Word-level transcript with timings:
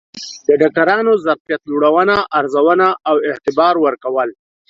د 0.47 0.49
ډاکترانو 0.61 1.11
ظرفیت 1.25 1.61
لوړونه، 1.71 2.15
ارزونه 2.39 2.87
او 3.09 3.15
اعتبار 3.29 3.75
ورکول 3.85 4.29